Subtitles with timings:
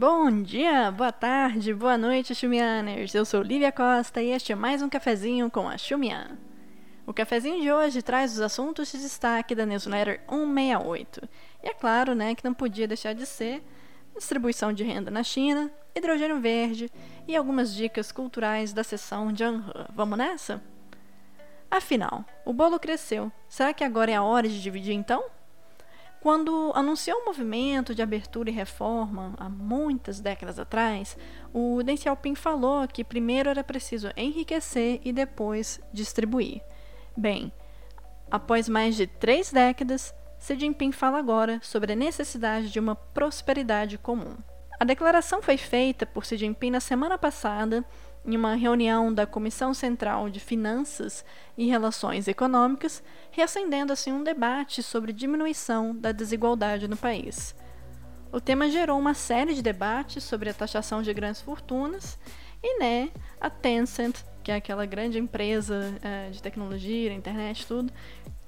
[0.00, 3.12] Bom dia, boa tarde, boa noite, Xumianers!
[3.16, 6.38] Eu sou Lívia Costa e este é mais um cafezinho com a Xumian.
[7.04, 11.28] O cafezinho de hoje traz os assuntos de destaque da newsletter 168.
[11.64, 13.60] E é claro, né, que não podia deixar de ser
[14.14, 16.88] distribuição de renda na China, hidrogênio verde
[17.26, 19.64] e algumas dicas culturais da sessão Janhe.
[19.92, 20.62] Vamos nessa?
[21.68, 23.32] Afinal, o bolo cresceu.
[23.48, 25.24] Será que agora é a hora de dividir então?
[26.20, 31.16] Quando anunciou o movimento de abertura e reforma, há muitas décadas atrás,
[31.54, 36.60] o Deng Xiaoping falou que primeiro era preciso enriquecer e depois distribuir.
[37.16, 37.52] Bem,
[38.30, 43.96] após mais de três décadas, Xi Jinping fala agora sobre a necessidade de uma prosperidade
[43.96, 44.36] comum.
[44.80, 47.84] A declaração foi feita por Xi Jinping na semana passada
[48.24, 51.24] em uma reunião da Comissão Central de Finanças
[51.56, 57.54] e Relações Econômicas, reacendendo assim um debate sobre diminuição da desigualdade no país.
[58.30, 62.18] O tema gerou uma série de debates sobre a taxação de grandes fortunas
[62.62, 63.10] e, né,
[63.40, 67.92] a Tencent, que é aquela grande empresa uh, de tecnologia, internet, tudo,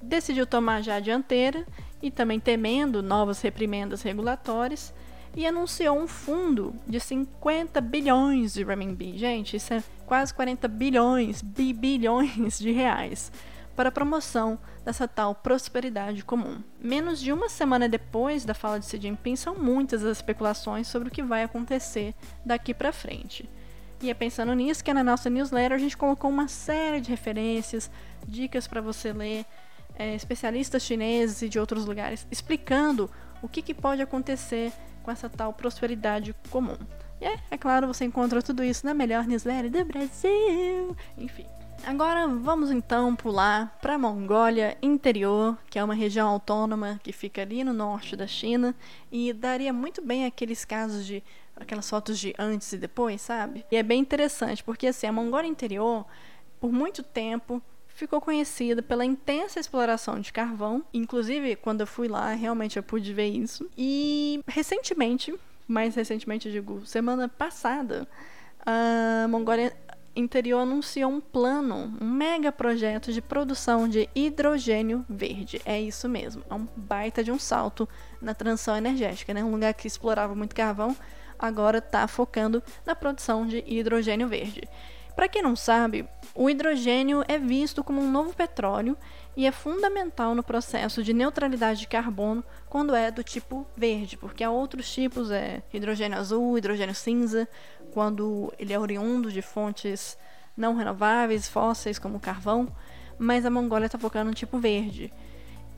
[0.01, 1.67] decidiu tomar já a dianteira
[2.03, 4.93] e também temendo novas reprimendas regulatórias,
[5.37, 9.17] e anunciou um fundo de 50 bilhões de renminbi.
[9.17, 13.31] Gente, isso é quase 40 bilhões, bi bilhões de reais
[13.77, 16.63] para a promoção dessa tal prosperidade comum.
[16.79, 21.09] Menos de uma semana depois da fala de Xi Jinping, são muitas as especulações sobre
[21.09, 23.49] o que vai acontecer daqui para frente.
[24.03, 27.91] E é pensando nisso que na nossa newsletter a gente colocou uma série de referências,
[28.27, 29.47] dicas para você ler,
[29.99, 33.11] é, especialistas chineses e de outros lugares explicando
[33.43, 34.73] o que, que pode acontecer
[35.03, 36.77] com essa tal prosperidade comum.
[37.21, 40.97] E é, é claro, você encontra tudo isso na melhor newsletter do Brasil.
[41.19, 41.47] Enfim.
[41.85, 47.41] Agora vamos então pular para a Mongólia Interior, que é uma região autônoma que fica
[47.41, 48.75] ali no norte da China
[49.11, 51.23] e daria muito bem aqueles casos de
[51.57, 53.65] aquelas fotos de antes e depois, sabe?
[53.71, 56.05] E é bem interessante porque assim, a Mongólia Interior
[56.61, 57.63] por muito tempo
[58.01, 60.83] ficou conhecida pela intensa exploração de carvão.
[60.93, 63.69] Inclusive, quando eu fui lá, realmente eu pude ver isso.
[63.77, 65.35] E recentemente,
[65.69, 68.09] mais recentemente, digo, semana passada,
[68.65, 69.77] a Mongólia
[70.17, 75.61] Interior anunciou um plano, um mega projeto de produção de hidrogênio verde.
[75.67, 77.87] É isso mesmo, é um baita de um salto
[78.21, 79.45] na transição energética, né?
[79.45, 80.97] Um lugar que explorava muito carvão,
[81.39, 84.63] agora está focando na produção de hidrogênio verde.
[85.21, 88.97] Para quem não sabe, o hidrogênio é visto como um novo petróleo
[89.37, 94.43] e é fundamental no processo de neutralidade de carbono quando é do tipo verde, porque
[94.43, 97.47] há outros tipos, é hidrogênio azul, hidrogênio cinza,
[97.93, 100.17] quando ele é oriundo de fontes
[100.57, 102.75] não renováveis, fósseis como carvão,
[103.19, 105.13] mas a Mongólia está focando no tipo verde.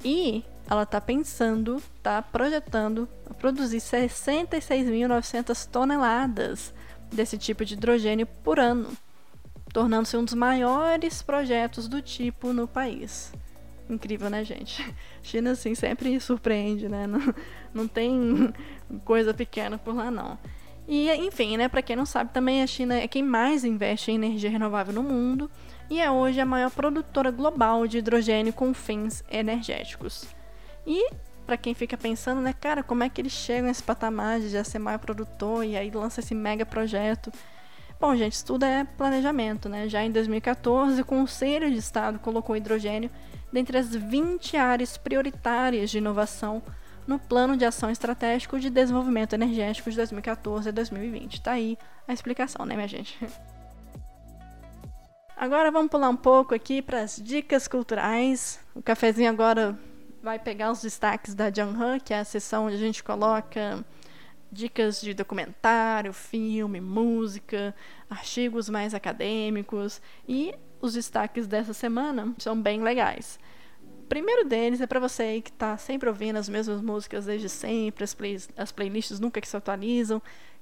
[0.04, 3.09] E ela está pensando, está projetando
[3.41, 6.72] produzir 66.900 toneladas
[7.10, 8.97] desse tipo de hidrogênio por ano
[9.72, 13.33] tornando-se um dos maiores projetos do tipo no país.
[13.88, 14.84] Incrível, né, gente?
[15.22, 17.06] China, assim, sempre surpreende, né?
[17.06, 17.34] Não,
[17.72, 18.53] não tem
[19.05, 20.38] coisa pequena por lá, não.
[20.87, 24.16] E, enfim, né, para quem não sabe, também a China é quem mais investe em
[24.16, 25.50] energia renovável no mundo
[25.89, 30.27] e é hoje a maior produtora global de hidrogênio com fins energéticos.
[30.87, 31.10] E
[31.47, 34.49] para quem fica pensando, né, cara, como é que eles chegam a esse patamar de
[34.49, 37.33] já ser maior produtor e aí lança esse mega projeto?
[38.03, 39.89] Bom, gente, isso tudo é planejamento, né?
[39.89, 43.09] Já em 2014, o Conselho de Estado colocou hidrogênio
[43.53, 46.61] dentre as 20 áreas prioritárias de inovação
[47.07, 51.43] no Plano de Ação Estratégico de Desenvolvimento Energético de 2014 a 2020.
[51.43, 53.17] Tá aí a explicação, né, minha gente?
[55.37, 58.59] Agora vamos pular um pouco aqui para as dicas culturais.
[58.75, 59.79] O cafezinho agora
[60.21, 63.84] vai pegar os destaques da Janhan, que é a sessão onde a gente coloca
[64.53, 67.75] dicas de documentário, filme, música,
[68.11, 73.41] artigos mais acadêmicos e os destaques dessa semana são bem legais.
[73.83, 78.05] O primeiro deles é para você que está sempre ouvindo as mesmas músicas desde sempre,
[78.05, 80.21] as, play as playlists nunca que se atualizam.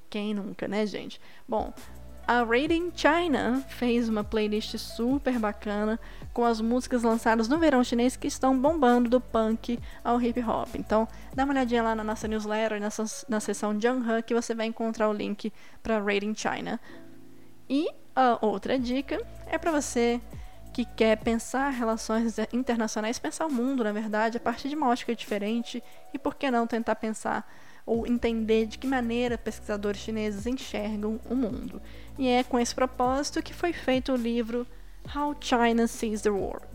[0.08, 1.20] Quem nunca, né, gente?
[1.48, 1.72] Bom,
[2.26, 5.98] a Rating China fez uma playlist super bacana
[6.32, 10.74] com as músicas lançadas no verão chinês que estão bombando do punk ao hip hop.
[10.76, 14.66] Então, dá uma olhadinha lá na nossa newsletter, nessa, na seção Jungha, que você vai
[14.66, 15.52] encontrar o link
[15.82, 16.80] para Rating China.
[17.68, 20.20] E a outra dica é para você
[20.72, 25.14] que quer pensar relações internacionais, pensar o mundo, na verdade, a partir de uma ótica
[25.14, 25.82] diferente
[26.14, 27.44] e por que não tentar pensar
[27.84, 31.80] ou entender de que maneira pesquisadores chineses enxergam o mundo.
[32.18, 34.66] E é com esse propósito que foi feito o livro
[35.14, 36.66] How China Sees the World.